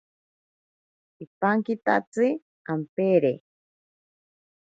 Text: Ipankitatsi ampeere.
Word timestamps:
Ipankitatsi 1.23 2.27
ampeere. 2.71 3.33